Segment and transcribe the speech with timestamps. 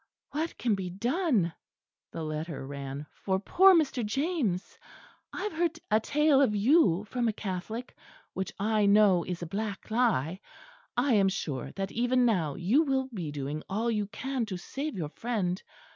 [0.31, 1.53] "What can be done,"
[2.11, 4.03] the letter ran, "for poor Mr.
[4.03, 4.79] James?
[5.31, 7.95] I have heard a tale of you from a Catholic,
[8.33, 10.39] which I know is a black lie.
[10.97, 14.97] I am sure that even now you will be doing all you can to save
[14.97, 15.61] your friend.